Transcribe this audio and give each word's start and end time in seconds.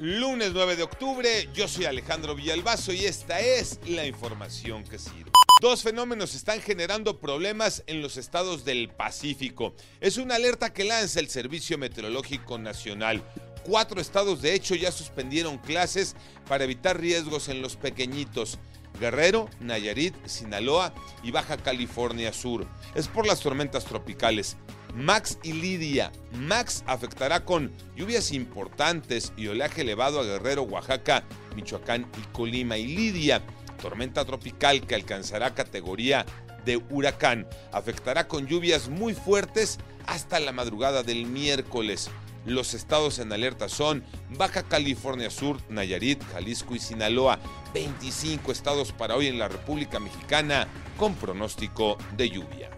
Lunes 0.00 0.52
9 0.52 0.76
de 0.76 0.84
octubre, 0.84 1.48
yo 1.52 1.66
soy 1.66 1.86
Alejandro 1.86 2.36
Villalbazo 2.36 2.92
y 2.92 3.04
esta 3.04 3.40
es 3.40 3.80
la 3.84 4.06
información 4.06 4.84
que 4.84 4.96
sirve. 4.96 5.32
Dos 5.60 5.82
fenómenos 5.82 6.36
están 6.36 6.60
generando 6.60 7.18
problemas 7.18 7.82
en 7.88 8.00
los 8.00 8.16
estados 8.16 8.64
del 8.64 8.90
Pacífico. 8.90 9.74
Es 10.00 10.16
una 10.16 10.36
alerta 10.36 10.72
que 10.72 10.84
lanza 10.84 11.18
el 11.18 11.28
Servicio 11.28 11.78
Meteorológico 11.78 12.58
Nacional. 12.58 13.24
Cuatro 13.64 14.00
estados 14.00 14.40
de 14.40 14.54
hecho 14.54 14.76
ya 14.76 14.92
suspendieron 14.92 15.58
clases 15.58 16.14
para 16.46 16.62
evitar 16.62 17.00
riesgos 17.00 17.48
en 17.48 17.60
los 17.60 17.74
pequeñitos. 17.74 18.60
Guerrero, 18.98 19.48
Nayarit, 19.60 20.14
Sinaloa 20.26 20.92
y 21.22 21.30
Baja 21.30 21.56
California 21.56 22.32
Sur. 22.32 22.66
Es 22.94 23.08
por 23.08 23.26
las 23.26 23.40
tormentas 23.40 23.84
tropicales. 23.84 24.56
Max 24.94 25.38
y 25.42 25.52
Lidia. 25.52 26.12
Max 26.32 26.82
afectará 26.86 27.44
con 27.44 27.72
lluvias 27.96 28.32
importantes 28.32 29.32
y 29.36 29.46
oleaje 29.46 29.82
elevado 29.82 30.20
a 30.20 30.24
Guerrero, 30.24 30.62
Oaxaca, 30.62 31.24
Michoacán 31.54 32.06
y 32.18 32.32
Colima. 32.32 32.78
Y 32.78 32.88
Lidia, 32.88 33.42
tormenta 33.80 34.24
tropical 34.24 34.86
que 34.86 34.94
alcanzará 34.94 35.54
categoría 35.54 36.26
de 36.64 36.82
huracán, 36.90 37.46
afectará 37.72 38.28
con 38.28 38.46
lluvias 38.46 38.88
muy 38.88 39.14
fuertes 39.14 39.78
hasta 40.06 40.40
la 40.40 40.52
madrugada 40.52 41.02
del 41.02 41.26
miércoles. 41.26 42.10
Los 42.48 42.72
estados 42.72 43.18
en 43.18 43.30
alerta 43.30 43.68
son 43.68 44.02
Baja 44.38 44.62
California 44.62 45.28
Sur, 45.28 45.58
Nayarit, 45.68 46.24
Jalisco 46.32 46.74
y 46.74 46.78
Sinaloa. 46.78 47.38
25 47.74 48.50
estados 48.52 48.92
para 48.92 49.16
hoy 49.16 49.26
en 49.26 49.38
la 49.38 49.48
República 49.48 50.00
Mexicana 50.00 50.66
con 50.96 51.14
pronóstico 51.14 51.98
de 52.16 52.30
lluvia. 52.30 52.70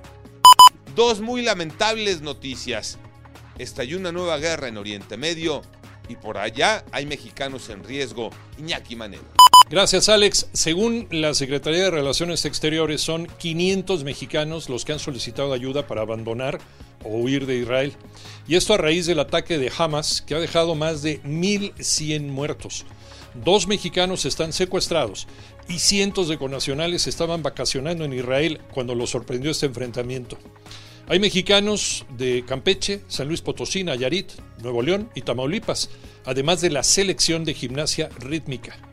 Dos 0.97 1.20
muy 1.20 1.42
lamentables 1.42 2.20
noticias. 2.20 2.98
Estalló 3.59 3.97
una 3.98 4.11
nueva 4.11 4.38
guerra 4.38 4.66
en 4.66 4.77
Oriente 4.77 5.16
Medio 5.16 5.62
y 6.09 6.16
por 6.16 6.39
allá 6.39 6.84
hay 6.91 7.06
mexicanos 7.06 7.69
en 7.69 7.84
riesgo. 7.84 8.30
Iñaki 8.59 8.97
Manero. 8.97 9.50
Gracias, 9.70 10.09
Alex. 10.09 10.48
Según 10.52 11.06
la 11.12 11.33
Secretaría 11.33 11.84
de 11.84 11.91
Relaciones 11.92 12.45
Exteriores, 12.45 13.03
son 13.03 13.28
500 13.39 14.03
mexicanos 14.03 14.69
los 14.69 14.84
que 14.84 14.91
han 14.91 14.98
solicitado 14.98 15.53
ayuda 15.53 15.86
para 15.86 16.00
abandonar 16.00 16.58
o 17.05 17.11
huir 17.11 17.47
de 17.47 17.58
Israel. 17.58 17.92
Y 18.48 18.56
esto 18.56 18.75
a 18.75 18.78
raíz 18.78 19.06
del 19.06 19.20
ataque 19.20 19.58
de 19.58 19.70
Hamas, 19.78 20.22
que 20.22 20.34
ha 20.34 20.41
dejado 20.41 20.75
más 20.75 21.03
de 21.03 21.22
1.100 21.22 22.22
muertos. 22.22 22.84
Dos 23.45 23.69
mexicanos 23.69 24.25
están 24.25 24.53
secuestrados 24.53 25.28
y 25.69 25.78
cientos 25.78 26.27
de 26.27 26.36
conacionales 26.36 27.06
estaban 27.06 27.45
vacacionando 27.45 28.05
en 28.05 28.12
Israel 28.12 28.61
cuando 28.75 28.97
los 28.97 29.11
sorprendió 29.11 29.52
este 29.52 29.67
enfrentamiento. 29.67 30.36
Hay 31.06 31.20
mexicanos 31.20 32.05
de 32.19 32.45
Campeche, 32.45 33.02
San 33.06 33.28
Luis 33.28 33.41
Potosí, 33.41 33.84
Nayarit, 33.84 34.33
Nuevo 34.62 34.83
León 34.83 35.11
y 35.14 35.23
Tamaulipas, 35.23 35.91
además 36.25 36.61
de 36.61 36.70
la 36.70 36.83
selección 36.83 37.45
de 37.45 37.55
gimnasia 37.55 38.08
rítmica. 38.19 38.89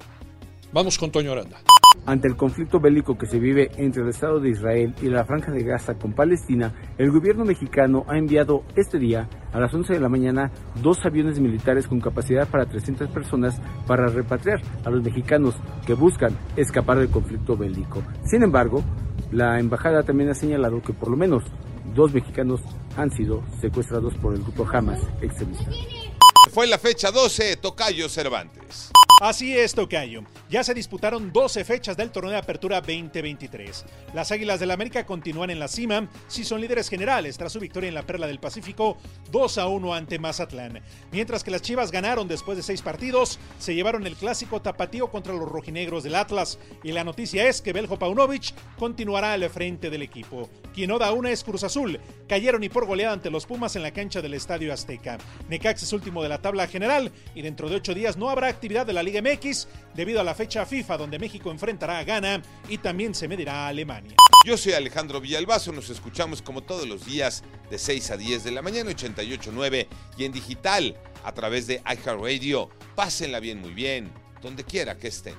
Vamos 0.73 0.97
con 0.97 1.11
Toño 1.11 1.31
Aranda. 1.31 1.57
Ante 2.05 2.27
el 2.27 2.35
conflicto 2.35 2.79
bélico 2.79 3.17
que 3.17 3.25
se 3.25 3.39
vive 3.39 3.71
entre 3.77 4.03
el 4.03 4.09
Estado 4.09 4.39
de 4.39 4.49
Israel 4.49 4.93
y 5.01 5.07
la 5.07 5.25
Franja 5.25 5.51
de 5.51 5.63
Gaza 5.63 5.95
con 5.95 6.13
Palestina, 6.13 6.73
el 6.97 7.09
gobierno 7.11 7.45
mexicano 7.45 8.05
ha 8.07 8.17
enviado 8.17 8.63
este 8.75 8.99
día, 8.99 9.29
a 9.53 9.59
las 9.59 9.73
11 9.73 9.93
de 9.93 9.99
la 9.99 10.09
mañana, 10.09 10.51
dos 10.81 11.05
aviones 11.05 11.39
militares 11.39 11.87
con 11.87 12.01
capacidad 12.01 12.47
para 12.47 12.65
300 12.65 13.09
personas 13.09 13.61
para 13.87 14.07
repatriar 14.07 14.61
a 14.83 14.89
los 14.89 15.03
mexicanos 15.03 15.55
que 15.85 15.93
buscan 15.93 16.37
escapar 16.57 16.97
del 16.99 17.09
conflicto 17.09 17.55
bélico. 17.55 18.03
Sin 18.25 18.43
embargo, 18.43 18.83
la 19.31 19.59
embajada 19.59 20.03
también 20.03 20.29
ha 20.29 20.35
señalado 20.35 20.81
que 20.81 20.93
por 20.93 21.09
lo 21.09 21.17
menos 21.17 21.43
dos 21.95 22.13
mexicanos 22.13 22.61
han 22.97 23.09
sido 23.11 23.43
secuestrados 23.61 24.13
por 24.15 24.33
el 24.33 24.41
grupo 24.41 24.67
Hamas 24.71 24.99
extremista. 25.21 25.71
Fue 26.51 26.67
la 26.67 26.77
fecha 26.77 27.11
12, 27.11 27.57
Tocayo 27.57 28.09
Cervantes. 28.09 28.91
Así 29.19 29.57
es, 29.57 29.73
Tocayo. 29.73 30.21
Ya 30.47 30.63
se 30.63 30.75
disputaron 30.75 31.33
12 31.33 31.65
fechas 31.65 31.97
del 31.97 32.11
torneo 32.11 32.33
de 32.33 32.37
apertura 32.37 32.81
2023. 32.81 33.83
Las 34.13 34.31
Águilas 34.31 34.59
del 34.59 34.69
América 34.69 35.07
continúan 35.07 35.49
en 35.49 35.59
la 35.59 35.67
cima, 35.67 36.07
si 36.27 36.43
son 36.43 36.61
líderes 36.61 36.87
generales 36.87 37.35
tras 37.35 37.51
su 37.51 37.59
victoria 37.59 37.87
en 37.87 37.95
la 37.95 38.05
Perla 38.05 38.27
del 38.27 38.39
Pacífico 38.39 38.99
2 39.31 39.57
a 39.57 39.67
1 39.69 39.93
ante 39.95 40.19
Mazatlán. 40.19 40.83
Mientras 41.11 41.43
que 41.43 41.49
las 41.49 41.63
Chivas 41.63 41.91
ganaron 41.91 42.27
después 42.27 42.57
de 42.57 42.63
seis 42.63 42.83
partidos, 42.83 43.39
se 43.57 43.73
llevaron 43.73 44.05
el 44.05 44.15
clásico 44.15 44.61
tapatío 44.61 45.09
contra 45.09 45.33
los 45.33 45.49
rojinegros 45.49 46.03
del 46.03 46.13
Atlas. 46.13 46.59
Y 46.83 46.91
la 46.91 47.03
noticia 47.03 47.49
es 47.49 47.63
que 47.63 47.73
Beljo 47.73 47.97
Paunovic 47.97 48.53
continuará 48.77 49.33
al 49.33 49.49
frente 49.49 49.89
del 49.89 50.03
equipo. 50.03 50.47
Quien 50.75 50.89
no 50.89 50.99
da 50.99 51.11
una 51.11 51.31
es 51.31 51.43
Cruz 51.43 51.63
Azul. 51.63 51.99
Cayeron 52.27 52.63
y 52.63 52.69
por 52.69 52.85
goleada 52.85 53.13
ante 53.13 53.31
los 53.31 53.47
Pumas 53.47 53.75
en 53.75 53.81
la 53.81 53.89
cancha 53.89 54.21
del 54.21 54.35
Estadio 54.35 54.71
Azteca. 54.71 55.17
Necax 55.49 55.81
es 55.81 55.93
último 55.93 56.21
de 56.21 56.29
la 56.29 56.39
tabla 56.39 56.67
general 56.67 57.11
y 57.33 57.41
dentro 57.41 57.67
de 57.67 57.77
ocho 57.77 57.95
días 57.95 58.15
no 58.15 58.29
habrá 58.29 58.47
actividad 58.47 58.85
de 58.85 58.93
la 58.93 59.06
Liga 59.07 59.21
MX 59.21 59.67
debido 59.95 60.19
a 60.19 60.23
la 60.23 60.35
fecha 60.35 60.65
FIFA 60.65 60.97
donde 60.97 61.17
México 61.17 61.49
enfrentará 61.49 61.99
a 61.99 62.03
Ghana 62.03 62.41
y 62.67 62.77
también 62.77 63.15
se 63.15 63.27
medirá 63.27 63.65
a 63.65 63.67
Alemania. 63.69 64.15
Yo 64.45 64.57
soy 64.57 64.73
Alejandro 64.73 65.21
Villalbazo, 65.21 65.71
nos 65.71 65.89
escuchamos 65.89 66.41
como 66.41 66.61
todos 66.61 66.85
los 66.85 67.05
días 67.05 67.43
de 67.69 67.77
6 67.77 68.11
a 68.11 68.17
10 68.17 68.43
de 68.43 68.51
la 68.51 68.61
mañana 68.61 68.91
88.9 68.91 69.87
y 70.17 70.25
en 70.25 70.31
digital 70.33 70.95
a 71.23 71.33
través 71.33 71.67
de 71.67 71.81
iHeartRadio. 71.85 72.69
Pásenla 72.95 73.39
bien, 73.39 73.61
muy 73.61 73.73
bien, 73.73 74.11
donde 74.41 74.65
quiera 74.65 74.97
que 74.97 75.07
estén. 75.07 75.35